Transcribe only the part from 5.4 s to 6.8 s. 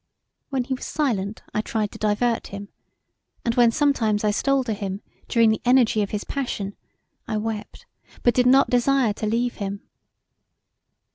the energy of his passion